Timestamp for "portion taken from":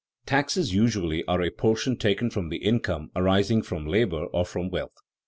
1.51-2.49